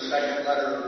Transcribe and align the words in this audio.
second 0.00 0.46
letter 0.46 0.87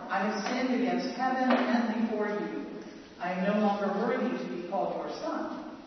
I 0.11 0.27
have 0.27 0.43
sinned 0.43 0.75
against 0.75 1.15
heaven 1.15 1.49
and 1.55 2.03
before 2.03 2.27
you. 2.27 2.67
I 3.17 3.31
am 3.31 3.47
no 3.47 3.65
longer 3.65 3.87
worthy 4.03 4.27
to 4.27 4.61
be 4.61 4.67
called 4.67 4.99
your 4.99 5.09
son. 5.23 5.79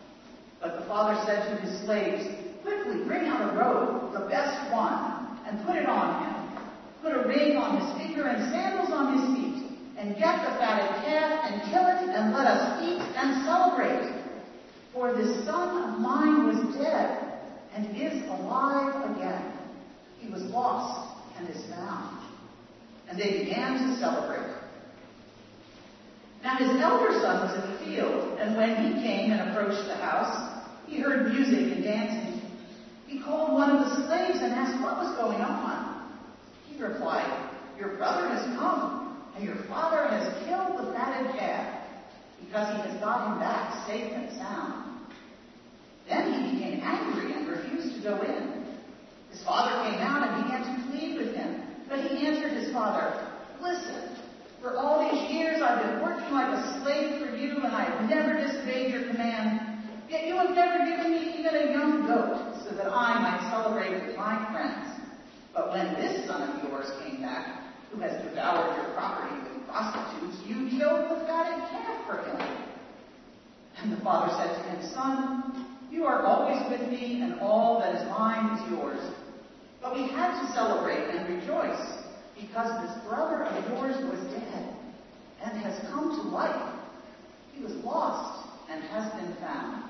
But 0.59 0.79
the 0.79 0.85
father 0.87 1.13
said 1.27 1.45
to 1.45 1.61
his 1.61 1.85
slaves, 1.85 2.25
Quickly 2.63 3.05
bring 3.05 3.27
out 3.27 3.53
a 3.53 3.55
robe, 3.55 4.13
the 4.13 4.25
best 4.25 4.73
one, 4.73 5.37
and 5.45 5.63
put 5.63 5.75
it 5.75 5.85
on 5.85 6.25
him. 6.25 6.57
Put 7.03 7.13
a 7.13 7.27
ring 7.27 7.55
on 7.57 7.77
his 7.77 8.01
finger 8.01 8.25
and 8.25 8.49
sandals 8.49 8.89
on 8.89 9.13
his 9.13 9.25
feet, 9.37 9.69
and 9.95 10.17
get 10.17 10.41
the 10.41 10.57
fatted 10.57 11.05
calf 11.05 11.45
and 11.45 11.61
kill 11.69 11.85
it, 11.85 12.09
and 12.09 12.33
let 12.33 12.47
us 12.47 12.81
eat 12.81 12.97
and 12.97 13.45
celebrate. 13.45 14.25
For 14.91 15.13
this 15.13 15.45
son 15.45 15.93
of 15.93 15.99
mine 15.99 16.47
was 16.47 16.73
dead 16.73 17.43
and 17.75 17.95
is 17.95 18.27
alive 18.27 19.05
again. 19.11 19.53
He 20.17 20.31
was 20.31 20.41
lost 20.49 21.13
and 21.37 21.47
is 21.47 21.63
found 21.69 22.24
and 23.09 23.19
they 23.19 23.43
began 23.43 23.73
to 23.73 23.99
celebrate. 23.99 24.53
Now 26.41 26.57
his 26.57 26.81
elder 26.81 27.11
son 27.21 27.47
was 27.47 27.63
in 27.63 27.71
the 27.71 27.77
field, 27.85 28.37
and 28.39 28.55
when 28.55 28.75
he 28.85 29.01
came 29.01 29.31
and 29.31 29.49
approached 29.49 29.87
the 29.87 29.95
house, 29.95 30.63
he 30.87 30.99
heard 30.99 31.31
music 31.33 31.73
and 31.73 31.83
dancing. 31.83 32.41
He 33.07 33.21
called 33.21 33.53
one 33.53 33.71
of 33.71 33.79
the 33.79 34.05
slaves 34.05 34.39
and 34.41 34.53
asked 34.53 34.81
what 34.83 34.97
was 34.97 35.15
going 35.17 35.41
on. 35.41 36.11
He 36.67 36.81
replied, 36.81 37.49
Your 37.79 37.95
brother 37.97 38.29
has 38.29 38.45
come, 38.57 39.23
and 39.35 39.43
your 39.43 39.55
father 39.67 40.07
has 40.07 40.45
killed 40.45 40.77
the 40.77 40.93
fatted 40.93 41.35
calf, 41.37 41.81
because 42.39 42.75
he 42.75 42.89
has 42.89 42.99
got 42.99 43.31
him 43.31 43.39
back 43.39 43.87
safe 43.87 44.11
and 44.13 44.31
sound. 44.37 44.85
Then 46.07 46.33
he 46.33 46.53
became 46.53 46.81
angry 46.83 47.33
and 47.33 47.47
refused 47.47 47.95
to 47.95 48.01
go 48.03 48.21
in. 48.21 48.65
His 49.31 49.43
father 49.43 49.89
came 49.89 49.99
out 49.99 50.29
and 50.29 50.43
began 50.43 50.61
to 50.61 50.91
plead 50.91 51.17
with 51.17 51.35
him. 51.35 51.54
But 51.87 51.99
he 51.99 52.25
answered 52.25 52.53
his 52.53 52.73
father, 52.73 53.27
Listen, 53.61 54.17
for 54.61 54.77
all 54.77 55.09
these 55.09 55.31
years 55.31 55.61
I've 55.61 55.81
been 55.83 56.01
working 56.01 56.31
like 56.33 56.49
a 56.49 56.81
slave 56.81 57.19
for 57.19 57.35
you, 57.35 57.57
and 57.57 57.67
I 57.67 57.85
have 57.85 58.09
never 58.09 58.33
disobeyed 58.33 58.91
your 58.91 59.07
command. 59.11 59.61
Yet 60.09 60.27
you 60.27 60.35
have 60.35 60.51
never 60.51 60.85
given 60.85 61.11
me 61.11 61.39
even 61.39 61.55
a 61.55 61.71
young 61.71 62.05
goat, 62.07 62.63
so 62.63 62.75
that 62.75 62.87
I 62.87 63.19
might 63.21 63.49
celebrate 63.51 64.05
with 64.05 64.17
my 64.17 64.51
friends. 64.51 65.01
But 65.53 65.71
when 65.71 65.93
this 65.95 66.27
son 66.27 66.49
of 66.49 66.69
yours 66.69 66.91
came 67.03 67.21
back, 67.21 67.63
who 67.91 68.01
has 68.01 68.21
devoured 68.23 68.75
your 68.75 68.93
property 68.93 69.35
with 69.41 69.67
prostitutes, 69.67 70.37
you 70.45 70.69
killed 70.77 71.09
the 71.09 71.25
fatted 71.25 71.69
calf 71.69 72.05
for 72.07 72.17
him. 72.23 72.65
And 73.77 73.91
the 73.91 74.03
father 74.03 74.33
said 74.37 74.55
to 74.55 74.69
him, 74.69 74.93
Son, 74.93 75.77
you 75.91 76.05
are 76.05 76.25
always 76.25 76.61
with 76.69 76.89
me, 76.89 77.21
and 77.21 77.39
all 77.39 77.79
that 77.79 77.95
is 77.95 78.09
mine 78.09 78.57
is 78.57 78.71
yours. 78.71 78.99
But 79.85 79.93
we 79.93 80.07
had 80.07 80.41
to 80.41 80.51
celebrate 80.53 81.15
and 81.15 81.29
rejoice 81.29 81.99
because 82.41 82.87
this 82.87 83.05
brother 83.07 83.43
of 83.43 83.69
yours 83.69 83.95
was 84.09 84.19
dead 84.33 84.75
and 85.43 85.59
has 85.59 85.79
come 85.91 86.09
to 86.09 86.21
life. 86.23 86.73
He 87.53 87.63
was 87.63 87.71
lost 87.85 88.49
and 88.67 88.83
has 88.85 89.13
been 89.13 89.35
found. 89.35 89.83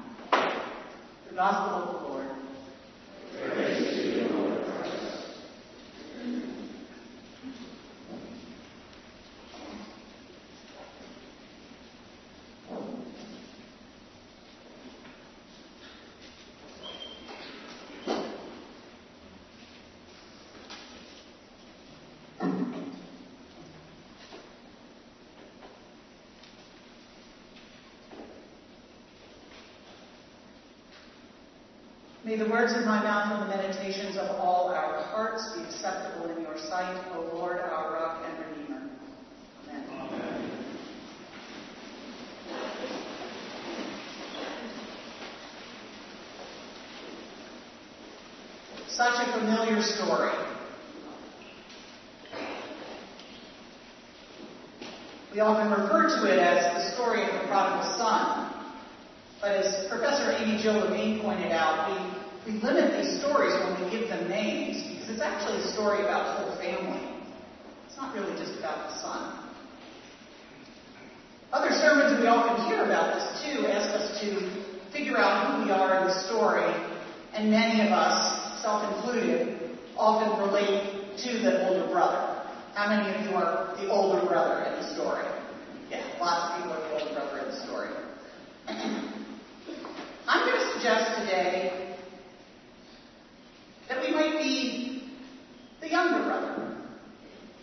The 1.29 1.35
Gospel 1.35 1.75
of 1.75 2.01
the 2.01 2.07
Lord. 2.09 2.27
Praise 3.41 3.74
May 32.35 32.43
the 32.43 32.49
words 32.49 32.73
of 32.73 32.83
my 32.83 33.01
mouth 33.01 33.31
and 33.31 33.49
the 33.49 33.55
meditations 33.55 34.17
of 34.17 34.29
all 34.41 34.67
our 34.67 35.01
hearts 35.03 35.55
be 35.55 35.63
acceptable 35.63 36.29
in 36.35 36.41
your 36.41 36.57
sight, 36.57 37.01
O 37.15 37.33
Lord, 37.33 37.61
our 37.61 37.93
rock 37.93 38.25
and 38.27 38.57
redeemer. 38.57 38.89
Amen. 39.69 39.85
Amen. 39.89 40.51
Such 48.89 49.13
a 49.25 49.31
familiar 49.39 49.81
story. 49.81 50.33
We 55.31 55.39
often 55.39 55.69
refer 55.69 56.19
to 56.19 56.33
it 56.33 56.39
as 56.39 56.73
the 56.73 56.95
story 56.95 57.23
of 57.23 57.31
the 57.31 57.47
prodigal 57.47 57.97
son. 57.97 58.51
But 59.39 59.51
as 59.51 59.87
Professor 59.87 60.35
Amy 60.39 60.61
Jill 60.61 60.73
Levine 60.73 61.21
pointed 61.21 61.51
out, 61.51 61.91
we 61.91 62.14
we 62.45 62.53
limit 62.61 63.01
these 63.01 63.19
stories 63.19 63.53
when 63.57 63.83
we 63.83 63.89
give 63.89 64.07
them 64.07 64.29
names 64.29 64.83
because 64.83 65.09
it's 65.09 65.21
actually 65.21 65.57
a 65.63 65.67
story 65.73 66.01
about 66.01 66.37
the 66.37 66.45
whole 66.45 66.55
family. 66.61 67.01
It's 67.87 67.97
not 67.97 68.13
really 68.13 68.37
just 68.37 68.59
about 68.59 68.89
the 68.89 69.01
son. 69.01 69.49
Other 71.51 71.71
sermons 71.71 72.21
we 72.21 72.27
often 72.27 72.65
hear 72.67 72.83
about 72.83 73.15
this 73.15 73.41
too 73.41 73.65
ask 73.65 73.89
us 73.97 74.21
to 74.21 74.63
figure 74.91 75.17
out 75.17 75.57
who 75.57 75.65
we 75.65 75.71
are 75.71 76.01
in 76.01 76.07
the 76.07 76.19
story, 76.27 76.69
and 77.33 77.49
many 77.49 77.81
of 77.81 77.91
us, 77.91 78.61
self-included, 78.61 79.71
often 79.97 80.45
relate 80.45 81.17
to 81.17 81.39
the 81.39 81.67
older 81.67 81.87
brother. 81.91 82.43
How 82.75 82.89
many 82.89 83.15
of 83.15 83.25
you 83.25 83.35
are 83.37 83.73
the 83.77 83.89
older 83.89 84.25
brother 84.27 84.65
in 84.65 84.83
the 84.83 84.93
story? 84.93 85.25
Yeah, 85.89 86.05
lots 86.19 86.51
of 86.51 86.63
people 86.63 86.73
are 86.73 86.81
the 86.89 86.93
older 86.99 87.13
brother 87.13 87.39
in 87.39 87.45
the 87.51 87.65
story. 87.65 87.89
I'm 90.27 90.45
going 90.45 90.59
to 90.59 90.73
suggest 90.73 91.21
today 91.21 91.84
that 93.87 94.01
we 94.01 94.11
might 94.11 94.41
be 94.41 95.03
the 95.81 95.89
younger 95.89 96.23
brother, 96.23 96.77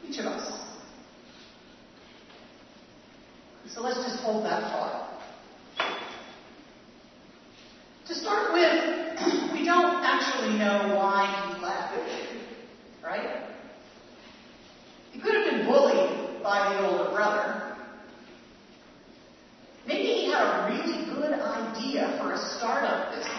each 0.07 0.19
of 0.19 0.27
us. 0.27 0.61
So 3.69 3.81
let's 3.81 3.97
just 3.97 4.23
hold 4.23 4.45
that 4.45 4.71
thought. 4.71 5.21
To 8.09 8.15
start 8.15 8.53
with, 8.53 9.53
we 9.53 9.65
don't 9.65 10.05
actually 10.05 10.59
know 10.59 10.95
why 10.97 11.55
he 11.55 11.63
left, 11.63 11.95
right? 13.03 13.49
He 15.13 15.21
could 15.21 15.35
have 15.35 15.51
been 15.51 15.67
bullied 15.67 16.43
by 16.43 16.75
the 16.75 16.89
older 16.89 17.11
brother. 17.11 17.77
Maybe 19.87 20.05
he 20.05 20.31
had 20.31 20.43
a 20.43 20.73
really 20.73 21.05
good 21.15 21.33
idea 21.33 22.19
for 22.21 22.33
a 22.33 22.39
startup 22.39 23.15
business 23.15 23.32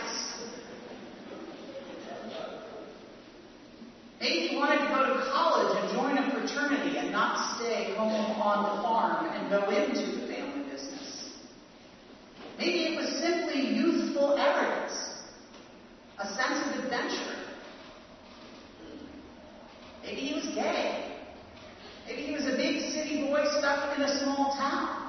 Maybe 4.23 4.47
he 4.47 4.55
wanted 4.55 4.79
to 4.79 4.87
go 4.87 5.03
to 5.03 5.31
college 5.33 5.83
and 5.83 5.91
join 5.91 6.17
a 6.17 6.31
fraternity 6.31 6.97
and 6.97 7.11
not 7.11 7.57
stay 7.57 7.93
home 7.93 8.39
on 8.39 8.63
the 8.63 8.81
farm 8.81 9.25
and 9.25 9.49
go 9.49 9.69
into 9.69 10.17
the 10.17 10.27
family 10.33 10.63
business. 10.71 11.33
Maybe 12.57 12.85
it 12.85 12.95
was 12.95 13.19
simply 13.19 13.75
youthful 13.75 14.37
arrogance, 14.39 14.93
a 16.19 16.25
sense 16.25 16.57
of 16.67 16.85
adventure. 16.85 17.35
Maybe 20.03 20.21
he 20.21 20.35
was 20.35 20.55
gay. 20.55 21.19
Maybe 22.07 22.21
he 22.21 22.33
was 22.33 22.45
a 22.45 22.55
big 22.55 22.93
city 22.93 23.27
boy 23.27 23.43
stuck 23.59 23.97
in 23.97 24.03
a 24.03 24.19
small 24.21 24.55
town. 24.55 25.02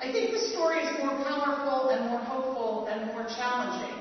I 0.00 0.12
think 0.12 0.30
the 0.30 0.38
story 0.38 0.78
is 0.78 0.98
more 1.00 1.24
powerful 1.24 1.90
and 1.90 2.10
more 2.10 2.20
hopeful 2.20 2.86
and 2.86 3.06
more 3.06 3.24
challenging 3.24 3.98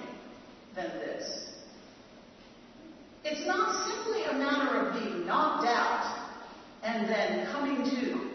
than 0.76 0.90
this. 1.00 1.50
It's 3.24 3.48
not 3.48 3.88
simply 3.88 4.24
a 4.26 4.34
matter 4.34 4.80
of 4.80 4.94
being 4.94 5.26
knocked 5.26 5.68
out 5.68 6.30
and 6.84 7.10
then 7.10 7.48
coming 7.52 7.84
to 7.84 8.27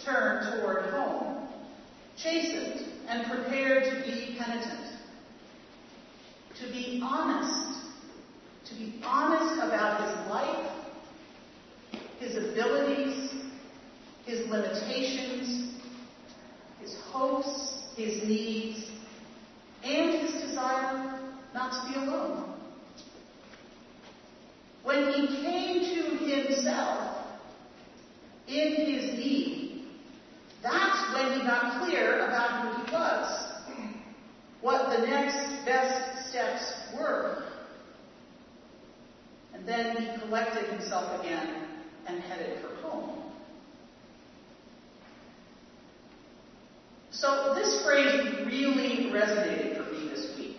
could 0.00 0.12
turn 0.12 0.60
toward 0.60 0.90
home, 0.90 1.48
chastened 2.16 2.86
and 3.08 3.30
prepared 3.30 3.84
to 3.84 4.10
be 4.10 4.36
penitent, 4.38 4.98
to 6.60 6.70
be 6.72 7.00
honest, 7.02 7.80
to 8.66 8.74
be 8.74 9.00
honest 9.04 9.62
about 9.62 10.02
his 10.02 10.30
life, 10.30 10.72
his 12.18 12.36
abilities, 12.36 13.34
his 14.26 14.46
limitations, 14.48 15.80
his 16.80 16.96
hopes, 17.06 17.84
his 17.96 18.22
needs, 18.24 18.90
and 19.82 20.20
his 20.20 20.42
desire 20.42 21.20
not 21.54 21.72
to 21.72 21.92
be 21.92 21.98
alone. 21.98 22.54
When 24.82 25.12
he 25.12 25.26
came 25.42 25.80
to 25.80 26.24
himself 26.24 27.16
in 28.46 28.74
his 28.76 29.18
need, 29.18 29.59
that's 30.62 31.14
when 31.14 31.40
he 31.40 31.46
got 31.46 31.82
clear 31.84 32.26
about 32.26 32.76
who 32.76 32.84
he 32.84 32.92
was, 32.92 33.52
what 34.60 34.98
the 34.98 35.06
next 35.06 35.64
best 35.64 36.28
steps 36.30 36.72
were. 36.94 37.44
And 39.54 39.66
then 39.66 39.96
he 39.96 40.20
collected 40.20 40.70
himself 40.70 41.20
again 41.20 41.66
and 42.06 42.20
headed 42.22 42.60
for 42.60 42.74
home. 42.76 43.32
So 47.10 47.54
this 47.54 47.82
phrase 47.84 48.46
really 48.46 49.10
resonated 49.10 49.76
for 49.76 49.92
me 49.92 50.08
this 50.08 50.36
week. 50.38 50.56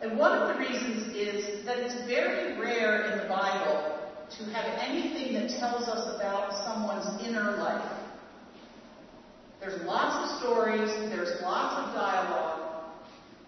And 0.00 0.18
one 0.18 0.32
of 0.32 0.48
the 0.48 0.60
reasons 0.60 1.14
is 1.14 1.64
that 1.64 1.78
it's 1.78 1.94
very 2.06 2.60
rare 2.60 3.10
in 3.10 3.18
the 3.18 3.24
Bible 3.24 3.98
to 4.38 4.44
have 4.52 4.78
anything 4.80 5.34
that 5.34 5.48
tells 5.58 5.88
us 5.88 6.16
about 6.16 6.52
someone's 6.64 7.26
inner 7.26 7.56
life. 7.56 8.03
There's 9.64 9.82
lots 9.86 10.14
of 10.20 10.38
stories, 10.40 10.90
there's 11.08 11.40
lots 11.40 11.72
of 11.88 11.94
dialogue, 11.94 12.92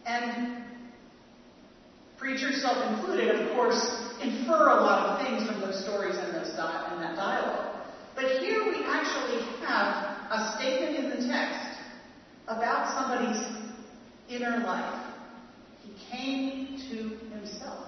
and 0.07 0.65
preachers 2.17 2.63
self-included, 2.63 3.37
of 3.37 3.53
course, 3.53 3.77
infer 4.23 4.71
a 4.71 4.81
lot 4.81 5.11
of 5.11 5.27
things 5.27 5.47
from 5.47 5.61
those 5.61 5.83
stories 5.83 6.17
and, 6.17 6.35
those 6.35 6.57
di- 6.57 6.89
and 6.91 7.03
that 7.03 7.17
dialogue. 7.17 7.85
But 8.15 8.41
here 8.41 8.67
we 8.67 8.83
actually 8.87 9.45
have 9.61 10.33
a 10.33 10.57
statement 10.57 10.97
in 10.97 11.11
the 11.11 11.29
text 11.29 11.83
about 12.49 12.97
somebody's 12.97 13.69
inner 14.31 14.65
life. 14.65 15.05
He 15.83 15.93
came 16.11 16.79
to 16.89 16.97
himself. 17.29 17.87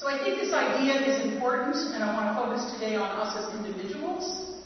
So 0.00 0.08
I 0.08 0.16
think 0.24 0.40
this 0.40 0.54
idea 0.54 0.94
is 0.94 1.30
important, 1.30 1.76
and 1.76 2.02
I 2.02 2.14
want 2.14 2.34
to 2.34 2.42
focus 2.42 2.72
today 2.72 2.96
on 2.96 3.10
us 3.20 3.36
as 3.36 3.54
individuals, 3.54 4.62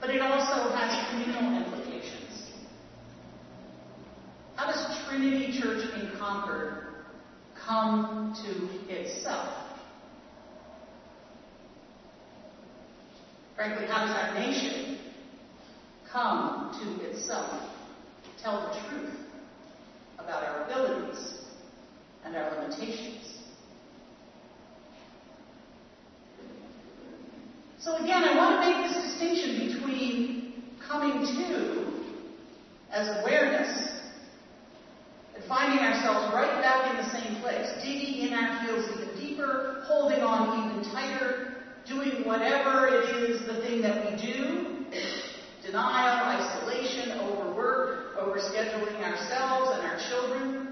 but 0.00 0.10
it 0.10 0.22
also 0.22 0.72
has 0.76 1.10
communal 1.10 1.60
implications. 1.60 2.52
How 4.54 4.66
does 4.66 5.08
Trinity 5.08 5.60
Church 5.60 5.90
in 6.00 6.16
Concord 6.20 6.84
come 7.66 8.32
to 8.44 8.94
itself? 8.94 9.52
Frankly, 13.56 13.88
how 13.88 14.06
does 14.06 14.14
our 14.14 14.34
nation 14.38 15.00
come 16.12 16.80
to 16.80 17.10
itself? 17.10 17.60
Tell 18.40 18.72
the 18.72 18.88
truth 18.88 19.18
about 20.16 20.44
our 20.44 20.62
abilities 20.62 21.40
and 22.24 22.36
our 22.36 22.54
limitations. 22.54 23.29
So 27.80 27.96
again, 27.96 28.24
I 28.24 28.36
want 28.36 28.60
to 28.60 28.68
make 28.68 28.92
this 28.92 29.02
distinction 29.10 29.72
between 29.72 30.62
coming 30.86 31.24
to 31.24 32.04
as 32.92 33.08
awareness 33.22 34.02
and 35.34 35.42
finding 35.48 35.78
ourselves 35.78 36.30
right 36.34 36.60
back 36.60 36.90
in 36.90 36.96
the 36.98 37.18
same 37.18 37.40
place, 37.40 37.66
digging 37.82 38.28
in 38.28 38.34
our 38.34 38.66
heels 38.66 38.84
even 38.94 39.16
deeper, 39.16 39.82
holding 39.86 40.20
on 40.20 40.68
even 40.68 40.92
tighter, 40.92 41.54
doing 41.88 42.26
whatever 42.26 42.86
it 42.86 43.16
is 43.16 43.46
the 43.46 43.62
thing 43.62 43.80
that 43.80 44.04
we 44.04 44.26
do, 44.26 44.84
denial, 45.64 46.38
isolation, 46.38 47.12
overwork, 47.12 48.14
overscheduling 48.16 49.00
ourselves 49.00 49.70
and 49.72 49.86
our 49.86 49.98
children. 50.06 50.69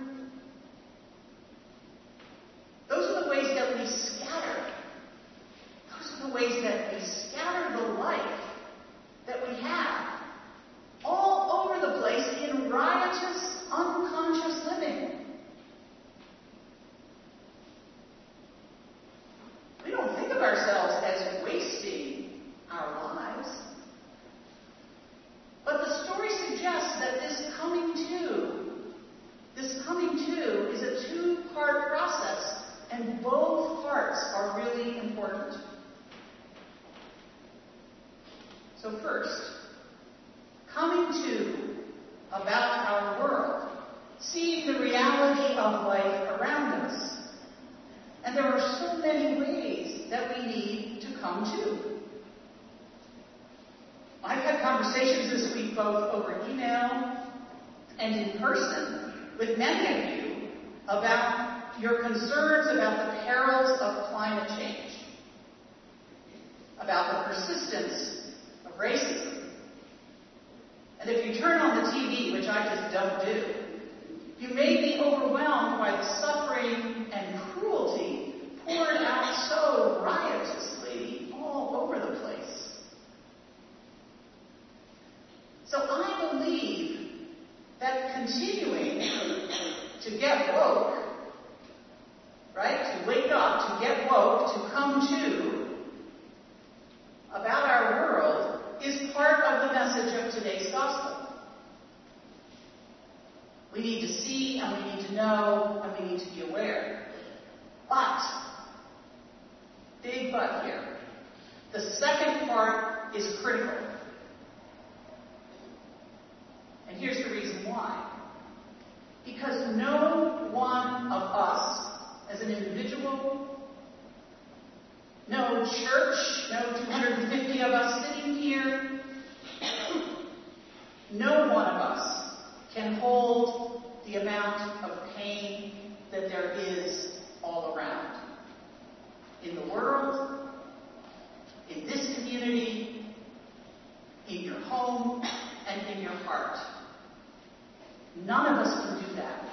None 148.25 148.55
of 148.55 148.67
us 148.67 148.87
can 148.87 149.09
do 149.09 149.17
that. 149.17 149.45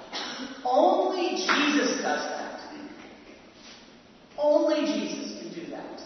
Only 0.64 1.36
Jesus 1.36 2.02
does 2.02 2.02
that. 2.02 2.60
Only 4.38 4.86
Jesus 4.86 5.40
can 5.40 5.64
do 5.64 5.70
that. 5.70 6.02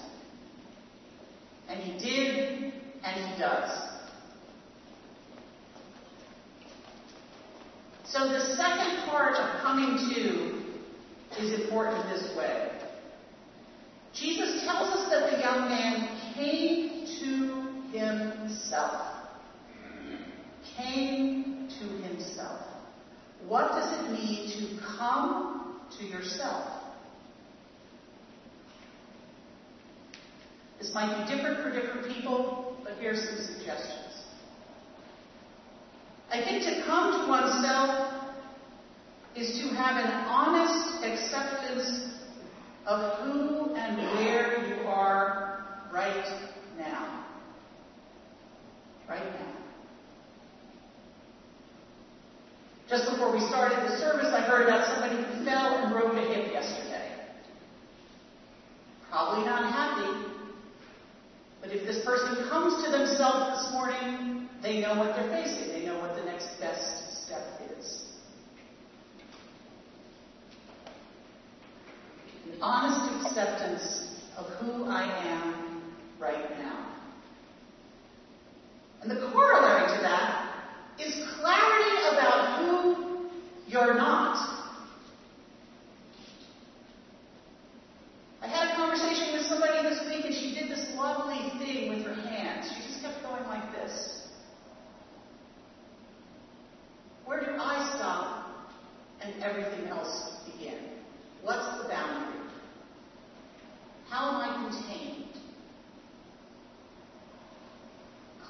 And 1.69 1.81
he 1.81 1.99
did, 1.99 2.73
and 3.03 3.33
he 3.33 3.41
does. 3.41 3.91
So 8.05 8.29
the 8.29 8.57
second 8.57 9.09
part 9.09 9.35
of 9.37 9.61
coming 9.63 9.97
to 10.15 10.61
is 11.41 11.61
important 11.61 12.09
this 12.09 12.37
way. 12.37 12.71
Jesus 14.13 14.63
tells 14.65 14.89
us 14.89 15.11
that 15.11 15.31
the 15.31 15.39
young 15.39 15.69
man 15.69 16.35
came 16.35 17.07
to 17.21 17.97
himself. 17.97 19.07
Came 20.77 21.60
to 21.81 21.87
himself. 22.07 22.61
What 23.47 23.71
does 23.73 23.99
it 23.99 24.13
mean 24.13 24.51
to 24.51 24.83
come 24.97 25.81
to 25.99 26.05
yourself? 26.05 26.81
This 30.79 30.93
might 30.95 31.27
be 31.27 31.35
different 31.35 31.63
for 31.63 31.71
different 31.71 32.15
people, 32.15 32.77
but 32.85 32.95
here's 32.99 33.19
some 33.19 33.55
suggestions. 33.55 34.11
I 36.31 36.43
think 36.43 36.63
to 36.65 36.85
come 36.87 37.23
to 37.23 37.29
oneself 37.29 38.25
is 39.35 39.61
to 39.61 39.75
have 39.75 40.05
an 40.05 40.11
honest 40.27 41.05
acceptance 41.05 42.11
of 42.87 43.19
who 43.21 43.75
and 43.75 43.97
where 44.19 44.67
you 44.67 44.87
are 44.87 45.67
right 45.93 46.25
now. 46.79 47.27
Right 49.09 49.25
now. 49.25 49.60
Just 52.91 53.09
before 53.09 53.31
we 53.31 53.39
started 53.47 53.89
the 53.89 53.97
service, 53.99 54.35
I 54.35 54.41
heard 54.41 54.67
about 54.67 54.85
somebody 54.93 55.15
who 55.15 55.45
fell 55.45 55.79
and 55.79 55.93
broke 55.93 56.13
a 56.17 56.35
hip 56.35 56.53
yesterday. 56.53 57.09
Probably 59.09 59.45
not 59.45 59.73
happy. 59.73 60.27
But 61.61 61.71
if 61.71 61.87
this 61.87 62.05
person 62.05 62.49
comes 62.49 62.83
to 62.85 62.91
themselves 62.91 63.63
this 63.63 63.73
morning, 63.73 64.49
they 64.61 64.81
know 64.81 64.97
what 64.97 65.15
they're 65.15 65.31
facing. 65.31 65.69
They 65.69 65.87
know 65.87 66.01
what 66.01 66.17
the 66.17 66.25
next 66.25 66.49
best 66.59 67.27
step 67.27 67.61
is. 67.79 68.07
An 72.53 72.61
honest 72.61 73.25
acceptance 73.25 74.21
of 74.37 74.47
who 74.55 74.87
I 74.87 75.05
am 75.29 75.95
right 76.19 76.59
now. 76.59 76.89
And 79.03 79.09
the 79.13 79.31
corollary 79.31 79.97
to 79.97 80.03
that 80.03 80.51
is 80.99 81.15
clarity 81.41 81.97
about 82.13 82.40
you're 83.71 83.95
not. 83.95 84.59
I 88.43 88.49
had 88.49 88.73
a 88.73 88.75
conversation 88.75 89.33
with 89.33 89.47
somebody 89.47 89.83
this 89.89 90.01
week 90.07 90.25
and 90.25 90.35
she 90.35 90.55
did 90.59 90.69
this 90.69 90.93
lovely 90.97 91.57
thing 91.65 91.91
with 91.91 92.05
her 92.05 92.15
hands. 92.15 92.69
She 92.75 92.83
just 92.89 93.03
kept 93.03 93.23
going 93.23 93.45
like 93.45 93.71
this. 93.73 94.27
Where 97.27 97.41
do 97.41 97.53
I 97.53 97.95
stop 97.97 98.73
and 99.21 99.41
everything 99.41 99.87
else 99.87 100.33
begin? 100.53 100.79
What's 101.43 101.81
the 101.81 101.89
boundary? 101.89 102.41
How 104.09 104.31
am 104.31 104.37
I 104.37 104.69
contained? 104.69 105.27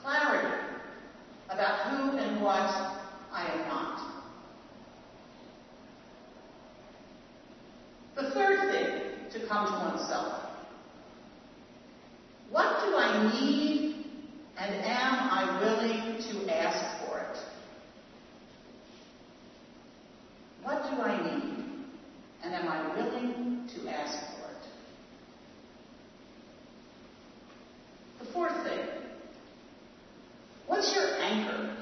Clarity 0.01 0.65
about 1.51 1.91
who 1.91 2.17
and 2.17 2.43
what 2.43 3.03
I 3.33 3.51
am 3.53 3.69
not. 3.69 4.11
The 8.21 8.31
third 8.33 8.71
thing 8.71 9.11
to 9.33 9.49
come 9.49 9.67
to 9.67 9.73
oneself. 9.73 10.43
What 12.51 12.85
do 12.85 12.97
I 12.97 13.33
need 13.33 14.05
and 14.59 14.75
am 14.85 15.15
I 15.31 15.61
willing 15.63 16.23
to 16.23 16.55
ask 16.55 17.07
for 17.07 17.21
it? 17.21 17.39
What 20.63 20.83
do 20.91 21.01
I 21.01 21.17
need 21.17 21.65
and 22.45 22.55
am 22.55 22.69
I 22.69 22.95
willing 22.95 23.69
to 23.75 23.89
ask 23.89 24.19
for 24.37 24.51
it? 24.51 24.67
The 28.19 28.33
fourth 28.33 28.63
thing. 28.65 28.87
What's 30.67 30.95
your 30.95 31.21
anchor? 31.23 31.77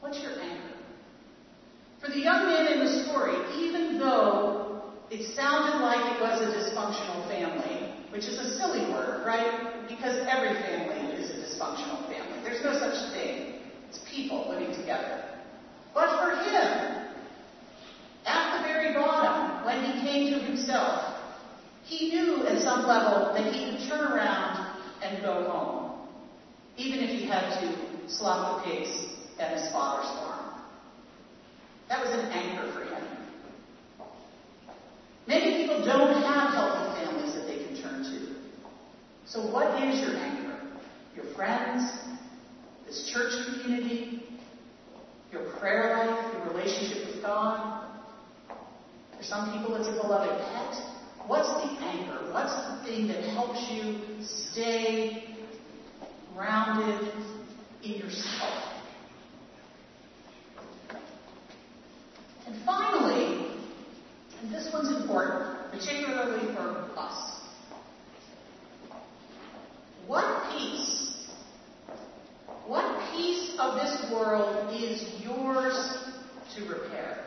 What's 0.00 0.22
your 0.22 0.32
anchor? 0.40 0.70
For 2.00 2.08
the 2.08 2.18
young 2.18 2.46
man 2.46 2.72
in 2.72 2.78
the 2.80 3.04
story, 3.04 3.36
even 3.62 3.98
though 3.98 4.82
it 5.10 5.34
sounded 5.36 5.84
like 5.84 6.16
it 6.16 6.20
was 6.20 6.40
a 6.40 6.46
dysfunctional 6.56 7.28
family, 7.28 7.94
which 8.10 8.24
is 8.24 8.38
a 8.38 8.56
silly 8.56 8.90
word, 8.90 9.26
right? 9.26 9.86
Because 9.86 10.16
every 10.26 10.54
family 10.54 11.12
is 11.14 11.30
a 11.30 11.34
dysfunctional 11.34 12.08
family. 12.08 12.42
There's 12.42 12.64
no 12.64 12.72
such 12.72 13.12
thing. 13.12 13.60
It's 13.88 14.00
people 14.10 14.48
living 14.48 14.74
together. 14.74 15.24
But 15.92 16.08
for 16.20 16.30
him, 16.42 17.06
at 18.24 18.56
the 18.56 18.62
very 18.64 18.94
bottom, 18.94 19.66
when 19.66 19.84
he 19.84 20.00
came 20.00 20.32
to 20.32 20.38
himself, 20.38 21.16
he 21.84 22.10
knew 22.10 22.46
at 22.46 22.62
some 22.62 22.86
level 22.86 23.34
that 23.34 23.52
he 23.52 23.70
could 23.70 23.88
turn 23.88 24.12
around 24.12 24.80
and 25.02 25.22
go 25.22 25.50
home, 25.50 26.08
even 26.76 27.00
if 27.00 27.10
he 27.10 27.26
slop 28.10 28.64
the 28.64 28.70
pigs 28.70 29.06
at 29.38 29.56
his 29.56 29.70
father's 29.72 30.10
farm. 30.18 30.60
That 31.88 32.04
was 32.04 32.10
an 32.12 32.26
anchor 32.30 32.72
for 32.72 32.84
him. 32.84 33.20
Many 35.26 35.62
people 35.62 35.84
don't 35.84 36.22
have 36.22 36.54
healthy 36.54 37.04
families 37.04 37.34
that 37.34 37.46
they 37.46 37.64
can 37.64 37.82
turn 37.82 38.02
to. 38.04 38.34
So, 39.26 39.40
what 39.52 39.82
is 39.82 40.00
your 40.00 40.16
anchor? 40.16 40.60
Your 41.14 41.32
friends? 41.34 41.90
This 42.86 43.10
church 43.12 43.32
community? 43.46 44.24
Your 45.32 45.50
prayer 45.58 45.96
life? 45.96 46.34
Your 46.34 46.52
relationship 46.52 47.14
with 47.14 47.22
God? 47.22 47.86
For 49.16 49.24
some 49.24 49.52
people, 49.52 49.76
it's 49.76 49.88
a 49.88 49.92
beloved 49.92 50.30
pet. 50.30 50.74
What's 51.26 51.48
the 51.48 51.80
anchor? 51.80 52.32
What's 52.32 52.54
the 52.54 52.84
thing 52.84 53.06
that 53.08 53.22
helps 53.22 53.70
you 53.70 54.00
stay 54.24 55.36
grounded 56.34 57.12
in 57.82 57.92
yourself? 57.92 58.72
And 62.46 62.64
finally, 62.64 63.56
and 64.42 64.52
this 64.52 64.72
one's 64.72 65.00
important, 65.02 65.70
particularly 65.70 66.54
for 66.54 66.90
us. 66.96 67.40
What 70.06 70.50
piece, 70.52 71.28
what 72.66 73.12
piece 73.12 73.52
of 73.58 73.74
this 73.74 74.10
world 74.10 74.74
is 74.74 75.22
yours 75.22 75.98
to 76.56 76.64
repair? 76.64 77.24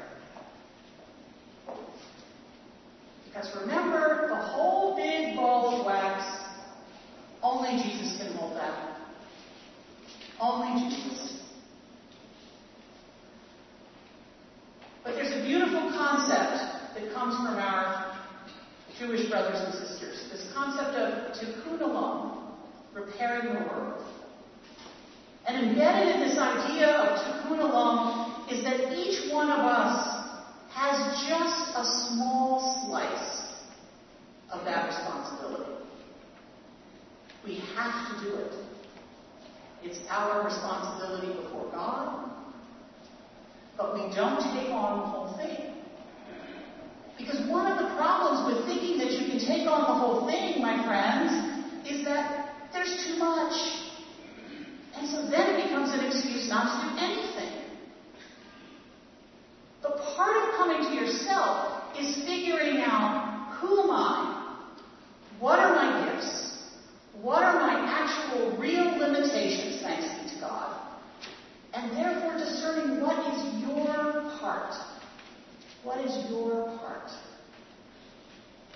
Because 3.26 3.49
remember, 3.62 4.28
the 4.30 4.36
whole 4.36 4.95
big 4.95 5.36
ball 5.36 5.80
of 5.80 5.86
wax, 5.86 6.24
only 7.41 7.82
Jesus 7.84 8.18
can 8.18 8.36
hold 8.36 8.58
that. 8.58 8.92
Only 10.43 10.89
Jesus. 10.89 11.37
But 15.05 15.15
there's 15.15 15.31
a 15.31 15.45
beautiful 15.47 15.89
concept 15.91 16.95
that 16.95 17.13
comes 17.13 17.35
from 17.37 17.55
our 17.55 18.17
Jewish 18.99 19.29
brothers 19.29 19.61
and 19.61 19.73
sisters. 19.73 20.27
This 20.29 20.51
concept 20.53 20.97
of 20.97 21.33
tikkun 21.33 21.79
olam, 21.79 22.55
repairing 22.93 23.53
the 23.53 23.59
world. 23.61 24.03
And 25.47 25.69
embedded 25.69 26.15
in 26.15 26.27
this 26.27 26.37
idea 26.37 26.89
of 26.89 27.19
tikkun 27.19 27.59
olam 27.59 28.51
is 28.51 28.65
that 28.65 28.91
each 28.97 29.31
one 29.31 29.49
of 29.49 29.59
us 29.59 30.27
has 30.73 31.25
just 31.25 31.69
a 31.77 31.85
small 31.85 32.85
slice 32.85 33.53
of 34.51 34.65
that 34.65 34.87
responsibility. 34.87 35.71
We 37.45 37.63
have 37.77 38.19
to 38.19 38.25
do 38.25 38.35
it. 38.35 38.72
It's 39.84 39.99
our 40.09 40.45
responsibility 40.45 41.27
before 41.43 41.69
God, 41.71 42.31
but 43.77 43.93
we 43.93 44.15
don't 44.15 44.39
take 44.55 44.71
on 44.71 44.99
the 44.99 45.05
whole 45.05 45.38
thing. 45.38 45.73
Because 47.17 47.47
one 47.49 47.71
of 47.71 47.77
the 47.77 47.95
problems 47.95 48.47
with 48.47 48.65
thinking 48.65 48.97
that 48.99 49.11
you 49.11 49.27
can 49.27 49.39
take 49.39 49.67
on 49.67 49.81
the 49.81 49.95
whole 49.99 50.25
thing, 50.25 50.61
my 50.61 50.86
friends, 50.86 51.88
is 51.88 52.05
that 52.05 52.55
there's 52.71 53.05
too 53.05 53.17
much. 53.17 53.53
And 54.95 55.09
so 55.09 55.29
then 55.29 55.55
it 55.55 55.63
becomes 55.63 55.91
an 55.93 56.05
excuse 56.05 56.49
not 56.49 56.81
to 56.81 56.89
do 56.89 57.03
anything. 57.03 57.63
But 59.81 59.97
part 60.15 60.38
of 60.38 60.55
coming 60.55 60.89
to 60.89 60.95
yourself 60.95 61.84
is 61.99 62.23
figuring 62.25 62.81
out 62.81 63.57
who 63.59 63.81
am 63.81 63.91
I? 63.91 64.57
What 65.39 65.59
are 65.59 65.75
my 65.75 66.05
gifts? 66.05 66.42
What 67.24 67.41
are 67.41 67.53
my 67.53 67.89
actual 67.89 68.57
real 68.57 68.97
limitations, 68.97 69.82
thanks 69.82 70.13
be 70.21 70.36
to 70.36 70.41
God? 70.41 70.78
And 71.74 71.95
therefore 71.95 72.38
discerning 72.38 73.01
what 73.01 73.17
is 73.34 73.61
your 73.61 74.30
part. 74.41 74.74
What 75.84 76.03
is 76.03 76.30
your 76.30 76.65
part? 76.80 77.09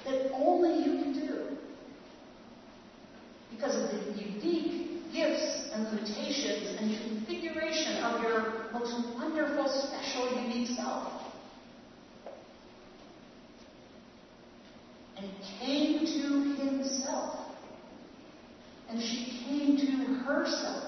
That 0.06 0.32
only 0.34 0.82
you 0.82 1.04
can 1.04 1.14
do. 1.28 1.58
Because 3.52 3.76
of 3.76 3.91
the 3.91 4.24
unique 4.24 5.12
gifts 5.12 5.70
and 5.74 5.84
limitations 5.84 6.80
and 6.80 6.98
configuration 7.02 8.02
of 8.02 8.22
your 8.22 8.72
most 8.72 9.14
wonderful, 9.16 9.68
special, 9.68 10.41
unique 10.41 10.70
self. 10.70 11.22
And 15.18 15.30
came 15.60 16.06
to 16.06 16.64
himself. 16.64 17.47
And 18.90 19.02
she 19.02 19.44
came 19.46 19.78
to 19.78 19.86
herself. 20.24 20.84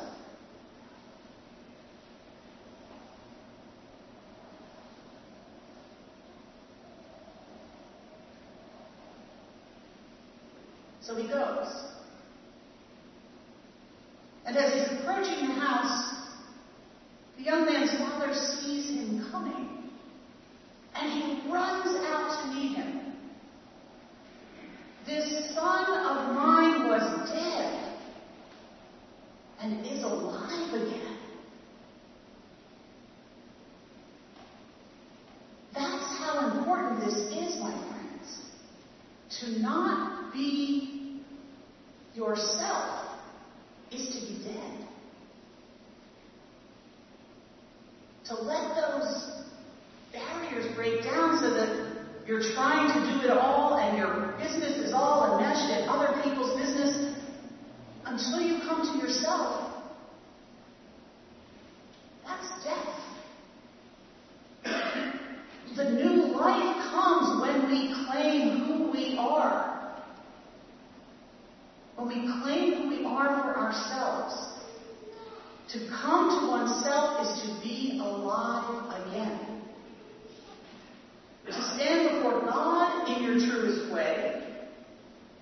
So 11.02 11.16
he 11.16 11.28
goes. 11.28 11.68
And 14.46 14.56
as 14.56 14.74
he's 14.74 15.00
approaching 15.00 15.48
the 15.48 15.54
house, 15.54 16.28
the 17.38 17.44
young 17.44 17.66
man's 17.66 17.92
father 17.98 18.34
sees 18.34 18.90
him 18.90 19.28
coming. 19.32 19.90
And 20.96 21.12
he 21.12 21.52
runs 21.52 21.96
out 22.06 22.44
to 22.44 22.56
meet 22.56 22.78
him. 22.78 23.14
This 25.06 25.54
son 25.56 25.86
of 25.86 26.36
mine 26.36 26.88
was 26.88 27.30
dead 27.30 27.69
and 29.62 29.86
is 29.86 30.04
alive 30.04 30.74
again. 30.74 31.18
That's 35.74 36.18
how 36.18 36.58
important 36.58 37.02
this 37.02 37.16
is, 37.16 37.60
my 37.60 37.72
friends. 37.72 38.40
To 39.42 39.60
not 39.62 40.34
be 40.34 41.22
yourself 42.16 43.18
is 43.92 44.08
to 44.08 44.34
be 44.34 44.44
dead. 44.44 44.88
To 48.26 48.36
let 48.36 48.76
those 48.76 49.44
barriers 50.14 50.74
break 50.76 51.04
down 51.04 51.40
so 51.40 51.54
that 51.54 52.06
you're 52.26 52.44
trying 52.54 52.88
to 52.94 53.00
do 53.12 53.26
it 53.26 53.32
all 53.32 53.78
and 53.78 53.98
your 53.98 54.38
business 54.38 54.78
is 54.78 54.94
all 54.94 55.38
enmeshed 55.38 55.82
in 55.82 55.90
other 55.90 56.22
people's 56.22 56.60
business 56.60 57.09
until 58.10 58.42
you 58.42 58.60
come 58.68 58.82
to 58.82 59.06
yourself. 59.06 59.72
That's 62.26 62.64
death. 62.64 62.96
The 65.76 65.92
new 65.92 66.36
life 66.36 66.76
comes 66.92 67.42
when 67.42 67.70
we 67.70 67.94
claim 68.08 68.66
who 68.66 68.92
we 68.92 69.16
are. 69.20 70.02
When 71.96 72.08
we 72.08 72.42
claim 72.42 72.74
who 72.74 72.90
we 72.90 73.06
are 73.06 73.44
for 73.44 73.58
ourselves. 73.60 74.60
To 75.74 75.88
come 76.02 76.42
to 76.42 76.48
oneself 76.48 77.22
is 77.28 77.44
to 77.44 77.62
be 77.62 78.00
alive 78.04 79.06
again. 79.06 79.62
To 81.46 81.76
stand 81.76 82.10
before 82.16 82.42
God 82.42 83.08
in 83.08 83.24
your 83.24 83.34
truest 83.34 83.94
way, 83.94 84.44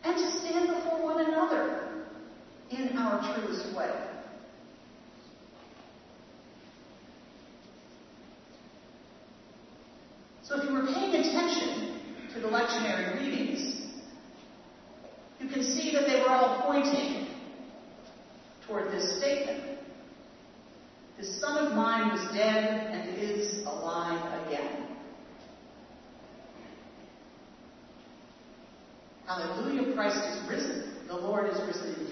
and 0.03 0.17
to 0.17 0.31
stand 0.39 0.67
before 0.67 1.03
one 1.03 1.25
another 1.25 1.87
truest 3.21 3.75
way. 3.75 3.91
So 10.43 10.61
if 10.61 10.69
you 10.69 10.73
were 10.73 10.85
paying 10.85 11.13
attention 11.13 11.99
to 12.33 12.39
the 12.39 12.47
lectionary 12.47 13.19
readings, 13.19 13.87
you 15.39 15.49
can 15.49 15.61
see 15.61 15.91
that 15.93 16.07
they 16.07 16.21
were 16.21 16.29
all 16.29 16.63
pointing 16.65 17.27
toward 18.65 18.91
this 18.91 19.17
statement. 19.17 19.79
This 21.17 21.41
son 21.41 21.65
of 21.65 21.73
mine 21.73 22.11
was 22.11 22.21
dead 22.33 22.93
and 22.93 23.17
is 23.17 23.65
alive 23.65 24.47
again. 24.47 24.85
Hallelujah, 29.25 29.93
Christ 29.93 30.17
is 30.17 30.49
risen. 30.49 30.93
The 31.07 31.15
Lord 31.15 31.49
is 31.49 31.59
risen. 31.67 32.06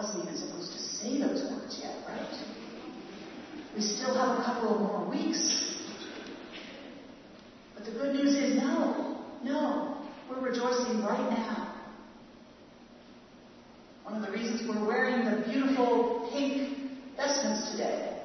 Wasn't 0.00 0.24
even 0.24 0.34
supposed 0.38 0.72
to 0.72 0.78
say 0.78 1.20
those 1.20 1.44
words 1.50 1.78
yet, 1.82 1.94
right? 2.08 2.34
We 3.76 3.82
still 3.82 4.14
have 4.14 4.38
a 4.38 4.42
couple 4.44 4.74
of 4.74 4.80
more 4.80 5.10
weeks. 5.10 5.74
But 7.74 7.84
the 7.84 7.90
good 7.90 8.14
news 8.14 8.34
is 8.34 8.56
no, 8.56 9.22
no, 9.44 9.98
we're 10.30 10.40
rejoicing 10.40 11.04
right 11.04 11.30
now. 11.30 11.76
One 14.04 14.14
of 14.14 14.22
the 14.22 14.32
reasons 14.32 14.66
we're 14.66 14.86
wearing 14.86 15.22
the 15.26 15.46
beautiful 15.46 16.30
pink 16.32 16.78
vestments 17.18 17.70
today 17.72 18.22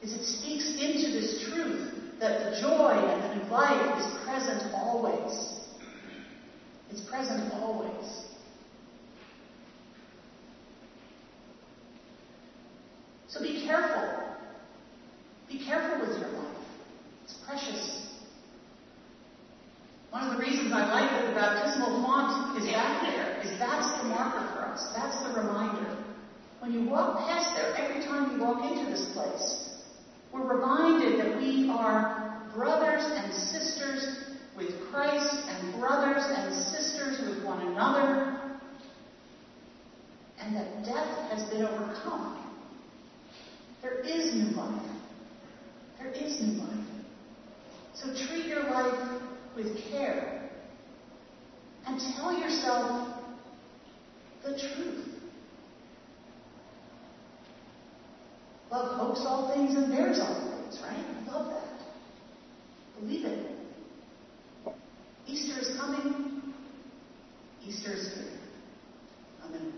is 0.00 0.14
it 0.14 0.24
speaks 0.24 0.70
into 0.80 1.20
this 1.20 1.44
truth 1.50 1.92
that 2.18 2.54
the 2.54 2.60
joy 2.62 2.92
and 2.92 3.22
the 3.40 3.44
new 3.44 3.50
life 3.50 3.98
is 3.98 4.24
present 4.24 4.72
always. 4.72 5.60
It's 6.90 7.02
present 7.02 7.52
always. 7.52 8.30
So 13.30 13.40
be 13.40 13.64
careful. 13.64 14.24
Be 15.48 15.64
careful 15.64 16.00
with 16.00 16.18
your 16.18 16.28
life. 16.30 16.56
It's 17.24 17.34
precious. 17.46 18.08
The 20.70 20.76
I 20.76 20.86
like 20.86 21.10
that 21.10 21.26
the 21.26 21.34
baptismal 21.34 22.00
font 22.00 22.62
is 22.62 22.70
back 22.70 23.02
there 23.02 23.42
is 23.42 23.58
that's 23.58 23.90
the 23.98 24.04
marker 24.06 24.46
for 24.54 24.66
us. 24.70 24.92
That's 24.94 25.18
the 25.24 25.40
reminder. 25.40 25.98
When 26.60 26.72
you 26.72 26.88
walk 26.88 27.26
past 27.26 27.56
there, 27.56 27.74
every 27.74 28.04
time 28.04 28.30
you 28.30 28.40
walk 28.40 28.62
into 28.70 28.88
this 28.88 29.10
place, 29.12 29.68
we're 30.32 30.46
reminded 30.46 31.18
that 31.18 31.38
we 31.38 31.68
are 31.70 32.48
brothers 32.54 33.02
and 33.02 33.34
sisters 33.34 34.36
with 34.56 34.70
Christ 34.92 35.34
and 35.48 35.80
brothers 35.80 36.22
and 36.24 36.54
sisters 36.54 37.18
with 37.26 37.44
one 37.44 37.66
another, 37.66 38.60
and 40.38 40.54
that 40.54 40.84
death 40.84 41.32
has 41.32 41.50
been 41.50 41.64
overcome. 41.64 42.46
There 43.82 43.98
is 44.02 44.34
new 44.34 44.56
life. 44.56 44.86
There 45.98 46.12
is 46.12 46.40
new 46.40 46.62
life. 46.62 46.86
So 47.94 48.14
treat 48.28 48.46
your 48.46 48.70
life 48.70 49.20
with 49.56 49.76
care 49.90 50.39
and 51.86 52.00
tell 52.16 52.38
yourself 52.38 53.16
the 54.44 54.50
truth. 54.50 55.06
Love 58.70 58.96
hopes 58.98 59.24
all 59.26 59.52
things 59.54 59.74
and 59.74 59.90
bears 59.90 60.20
all 60.20 60.62
things, 60.62 60.80
right? 60.82 61.04
Love 61.26 61.46
that. 61.48 63.00
Believe 63.00 63.24
it. 63.24 63.56
Easter 65.26 65.60
is 65.60 65.76
coming. 65.78 66.54
Easter 67.64 67.92
is 67.92 68.14
here. 68.14 68.38
Amen. 69.44 69.72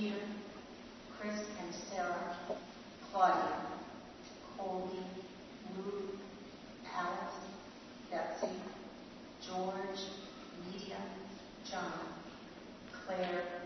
Peter, 0.00 0.14
Chris 1.18 1.44
and 1.60 1.74
Sarah, 1.74 2.34
Claudia, 3.12 3.60
Colby, 4.56 4.96
Ruth, 5.76 6.14
Alex, 6.96 7.34
Betsy, 8.10 8.48
George, 9.46 10.00
Media, 10.72 10.96
John, 11.70 11.92
Claire, 12.90 13.59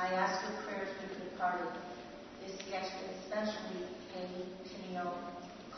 I 0.00 0.14
ask 0.14 0.40
your 0.48 0.62
prayers 0.62 0.88
for 0.96 1.14
the 1.14 1.24
departed, 1.28 1.68
this 2.40 2.56
guest, 2.70 2.90
especially 3.20 3.84
a 4.16 4.24
Pino, 4.66 5.12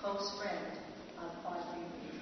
close 0.01 0.39
friend 0.41 0.79
of 1.19 1.31
Audrey 1.45 1.83
Reed. 1.83 2.21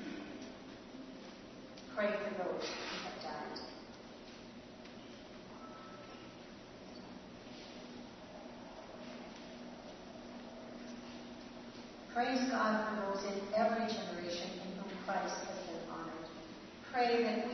Pray 1.94 2.08
for 2.08 2.42
those 2.42 2.64
who 2.64 3.04
have 3.04 3.22
died. 3.22 3.60
Praise 12.14 12.48
God 12.48 12.88
for 12.88 13.12
those 13.12 13.24
in 13.26 13.40
every 13.54 13.86
generation 13.92 14.48
in 14.64 14.80
whom 14.80 14.90
Christ 15.04 15.34
has 15.36 15.66
been 15.66 15.84
honored. 15.92 16.26
Pray 16.90 17.22
that 17.24 17.49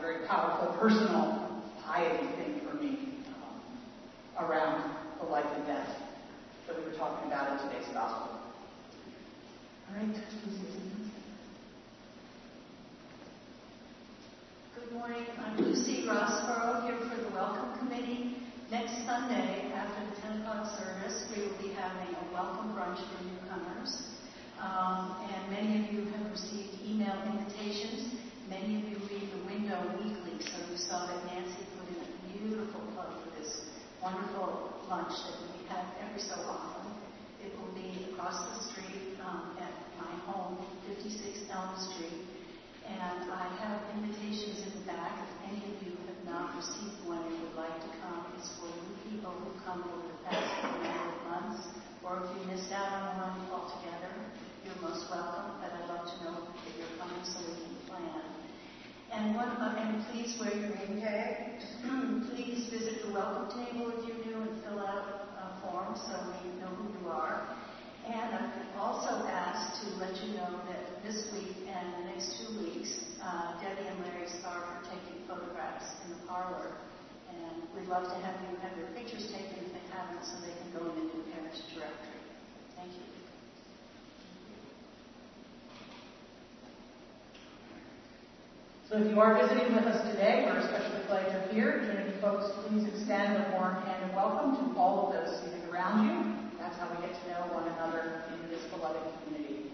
very 0.00 0.24
powerful 0.26 0.68
personal 0.78 1.39
wonderful 34.10 34.74
lunch 34.90 35.14
that 35.22 35.38
we 35.54 35.62
have 35.70 35.86
every 36.02 36.22
so 36.22 36.34
often. 36.42 36.98
It 37.38 37.54
will 37.54 37.70
be 37.78 38.10
across 38.10 38.42
the 38.42 38.58
street 38.74 39.14
um, 39.22 39.54
at 39.62 39.70
my 40.02 40.10
home, 40.26 40.58
56 40.90 41.46
Elm 41.50 41.70
Street. 41.78 42.26
And 42.90 43.30
I 43.30 43.46
have 43.62 43.78
invitations 43.94 44.66
in 44.66 44.82
the 44.82 44.84
back. 44.90 45.14
If 45.22 45.30
any 45.46 45.62
of 45.62 45.76
you 45.86 45.94
have 46.10 46.22
not 46.26 46.58
received 46.58 47.06
one 47.06 47.22
and 47.22 47.38
would 47.38 47.54
like 47.54 47.78
to 47.86 47.90
come, 48.02 48.34
it's 48.34 48.50
for 48.58 48.66
new 48.66 48.98
people 49.06 49.30
who 49.30 49.54
come 49.62 49.86
over 49.86 50.02
the 50.10 50.18
past 50.26 50.58
number 50.58 50.90
of 50.90 51.14
months. 51.30 51.62
Or 52.02 52.26
if 52.26 52.34
you 52.34 52.50
missed 52.50 52.72
out 52.74 52.90
on 52.90 53.30
one 53.30 53.38
altogether, 53.54 54.10
you're 54.66 54.80
most 54.82 55.06
welcome. 55.06 55.62
But 55.62 55.70
I'd 55.70 55.86
love 55.86 56.02
to 56.10 56.16
know 56.26 56.36
that 56.50 56.72
you're 56.74 56.94
coming 56.98 57.22
so 57.22 57.38
we 57.46 57.54
can 57.62 57.78
plan. 57.86 58.40
And 59.12 59.34
one, 59.34 59.50
and 59.54 60.06
please 60.10 60.38
wear 60.38 60.54
your 60.54 60.70
name 60.74 61.00
tag. 61.02 61.58
please 62.30 62.70
visit 62.70 63.02
the 63.06 63.12
welcome 63.12 63.50
table 63.50 63.89
uh, 73.30 73.54
Debbie 73.62 73.86
and 73.86 73.98
Larry 74.02 74.26
Stark 74.42 74.66
are 74.66 74.82
taking 74.90 75.22
photographs 75.30 75.86
in 76.04 76.10
the 76.10 76.20
parlor. 76.26 76.74
And 77.30 77.62
we'd 77.78 77.86
love 77.86 78.10
to 78.10 78.16
have 78.26 78.34
you 78.42 78.58
have 78.58 78.74
your 78.74 78.90
pictures 78.98 79.30
taken 79.30 79.54
if 79.62 79.70
they 79.70 79.86
haven't 79.94 80.26
so 80.26 80.34
they 80.42 80.50
can 80.58 80.70
go 80.74 80.90
in 80.90 80.94
the 80.98 81.06
new 81.14 81.22
parents 81.30 81.62
directory. 81.70 82.18
Thank 82.74 82.90
you. 82.98 83.06
So 88.90 88.98
if 88.98 89.06
you 89.06 89.20
are 89.22 89.38
visiting 89.38 89.78
with 89.78 89.86
us 89.86 90.02
today, 90.10 90.50
we're 90.50 90.58
especially 90.58 91.06
glad 91.06 91.30
you're 91.30 91.54
here. 91.54 91.86
Trinity 91.86 92.18
folks, 92.18 92.50
please 92.66 92.82
extend 92.90 93.38
a 93.38 93.54
warm 93.54 93.78
hand 93.86 94.10
of 94.10 94.16
welcome 94.18 94.58
to 94.58 94.64
all 94.74 95.06
of 95.06 95.14
those 95.14 95.38
seated 95.38 95.70
around 95.70 96.10
you. 96.10 96.18
That's 96.58 96.74
how 96.82 96.90
we 96.90 96.98
get 97.06 97.14
to 97.14 97.24
know 97.30 97.54
one 97.54 97.70
another 97.78 98.26
in 98.34 98.50
this 98.50 98.66
beloved 98.74 98.98
community. 99.22 99.70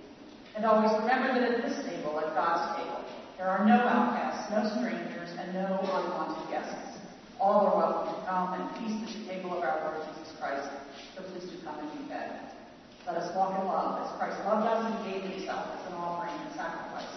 And 0.53 0.69
always 0.69 0.93
remember 1.01 1.41
that 1.41 1.57
at 1.57 1.63
this 1.65 1.81
table, 1.89 2.21
at 2.21 2.37
God's 2.37 2.77
table, 2.77 3.06
there 3.37 3.49
are 3.49 3.67
no 3.67 3.77
outcasts, 3.77 4.51
no 4.51 4.65
strangers, 4.81 5.31
and 5.39 5.53
no 5.53 5.79
unwanted 5.81 6.49
guests. 6.51 6.99
All 7.39 7.67
are 7.67 7.77
welcome 7.77 8.15
to 8.15 8.27
come 8.27 8.53
and 8.55 8.65
feast 8.81 9.17
at 9.17 9.21
the 9.21 9.29
table 9.29 9.59
of 9.59 9.63
our 9.63 9.93
Lord 9.93 10.09
Jesus 10.09 10.33
Christ. 10.41 10.69
So 11.15 11.23
please 11.23 11.45
do 11.45 11.57
come 11.65 11.79
and 11.79 11.93
be 11.93 12.09
fed. 12.09 12.41
Let 13.07 13.17
us 13.17 13.37
walk 13.37 13.61
in 13.61 13.67
love 13.67 14.01
as 14.03 14.19
Christ 14.19 14.41
loved 14.45 14.67
us 14.67 14.89
and 14.89 14.97
gave 15.05 15.31
himself 15.31 15.69
as 15.69 15.93
an 15.93 15.99
offering 15.99 16.33
and 16.33 16.55
sacrifice 16.57 17.16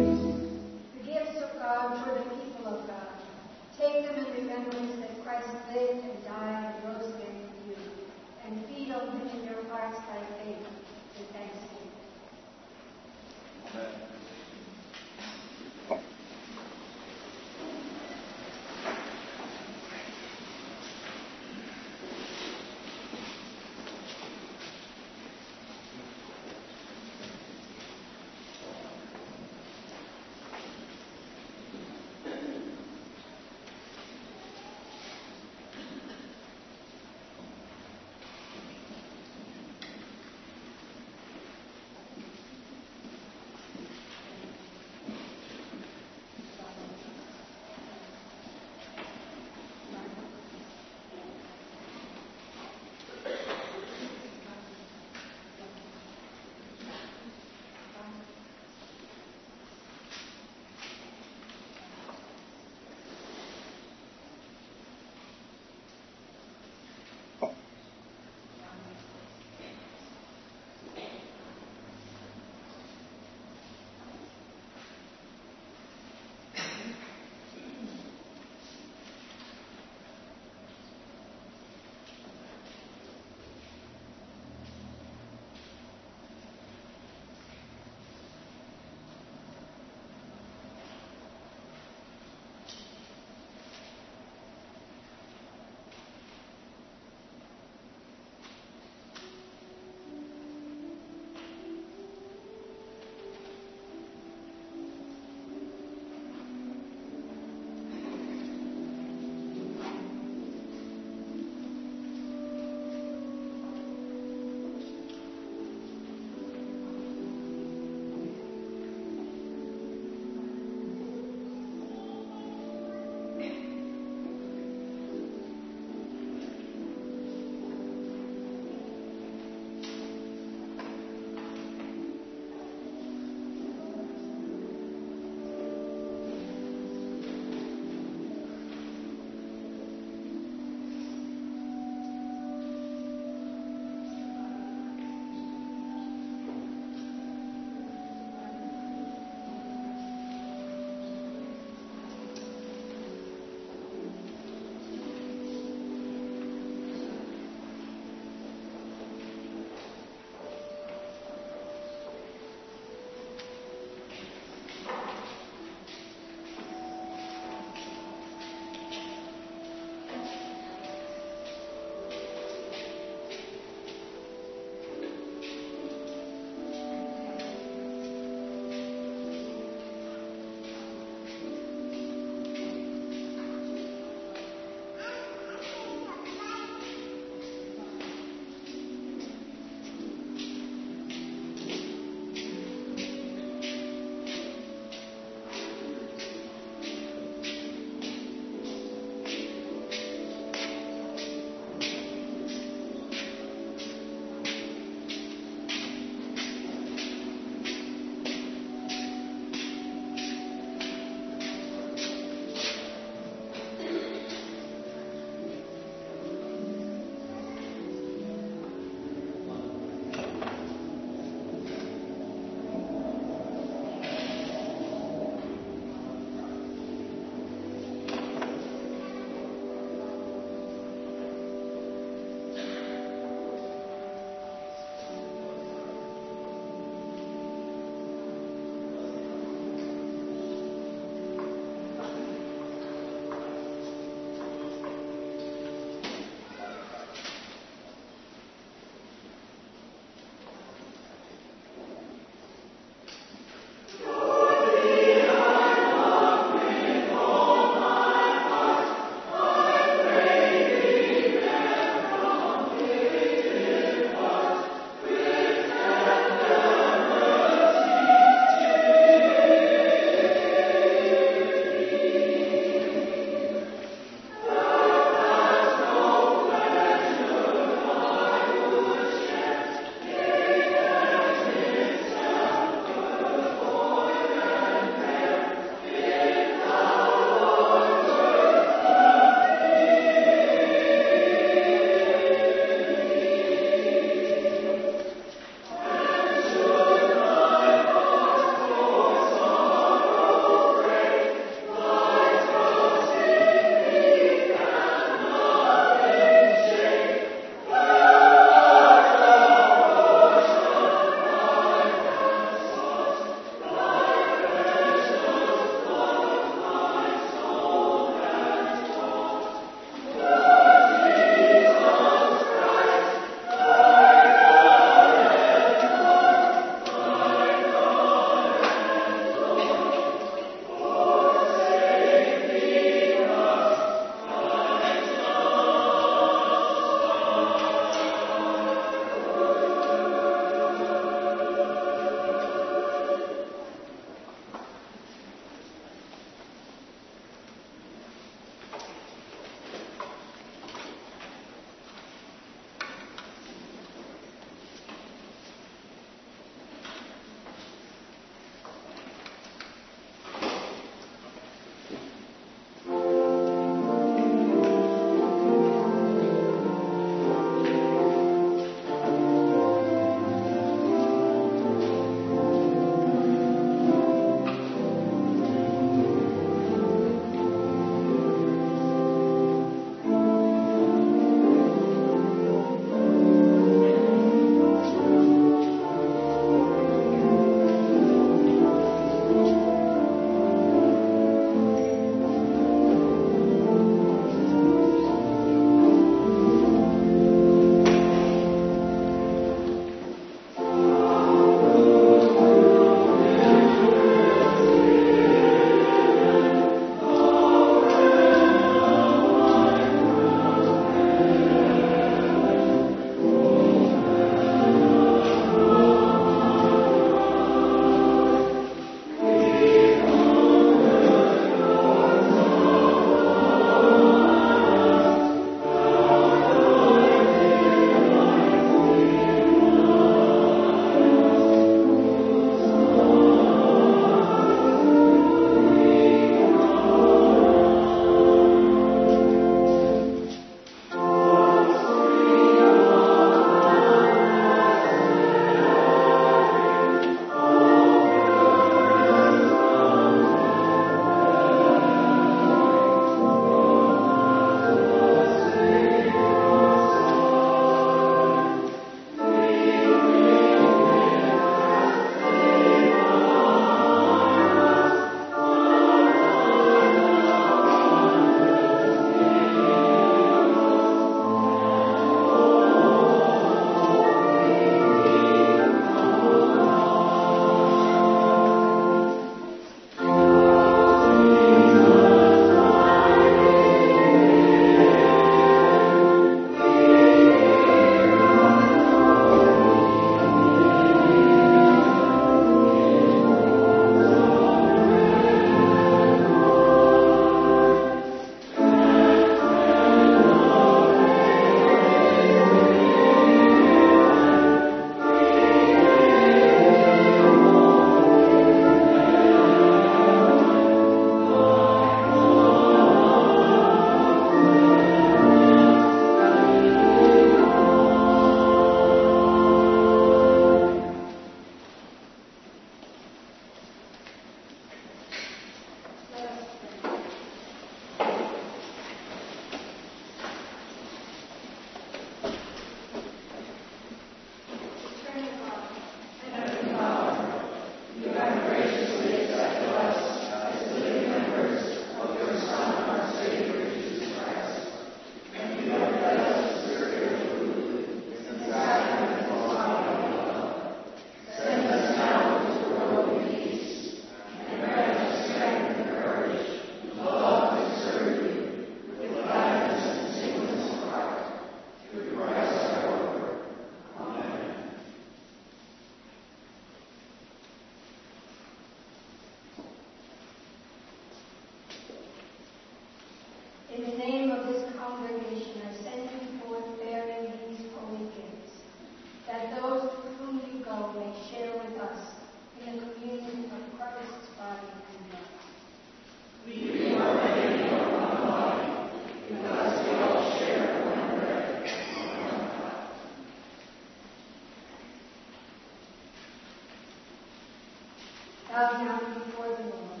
bow 598.56 598.72
down 598.72 599.12
before 599.12 599.48
the 599.48 599.64
Lord. 599.64 600.00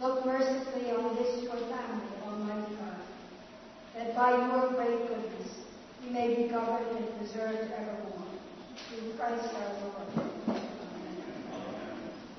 Look 0.00 0.24
mercifully 0.24 0.92
on 0.92 1.14
this 1.14 1.42
your 1.42 1.56
family, 1.68 2.08
Almighty 2.24 2.74
God, 2.76 3.02
that 3.94 4.16
by 4.16 4.30
your 4.30 4.70
great 4.70 5.08
goodness 5.08 5.58
we 6.02 6.10
may 6.10 6.34
be 6.34 6.48
governed 6.48 6.96
and 6.96 7.18
preserved 7.18 7.70
evermore. 7.70 8.28
Through 8.88 9.12
Christ 9.18 9.54
our 9.56 9.74
Lord. 9.84 10.08
Amen. 10.48 11.20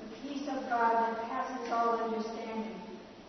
The 0.00 0.28
peace 0.28 0.48
of 0.48 0.68
God 0.68 0.92
that 1.06 1.22
passes 1.30 1.70
all 1.70 2.02
understanding, 2.02 2.82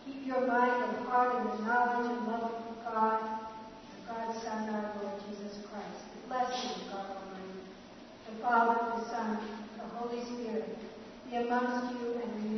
keep 0.04 0.26
your 0.26 0.48
mind 0.48 0.82
and 0.82 1.06
heart 1.06 1.36
in 1.36 1.46
the 1.46 1.64
knowledge 1.64 2.10
and 2.10 2.26
love 2.26 2.50
of 2.50 2.84
God, 2.84 3.20
and 3.22 4.08
God's 4.08 4.42
Son, 4.42 4.68
our 4.74 4.90
Lord 5.00 5.22
Jesus 5.30 5.58
Christ. 5.70 6.02
The 6.22 6.26
blessing 6.26 6.70
of 6.70 6.90
God 6.90 7.06
Almighty, 7.22 7.62
the 8.26 8.32
Father, 8.44 8.92
the 8.94 9.02
Son, 9.06 9.38
the 9.78 9.84
Holy 9.96 10.20
Spirit, 10.22 10.76
be 11.26 11.36
amongst 11.36 11.94
you 11.94 12.20
and 12.22 12.44
remain 12.44 12.53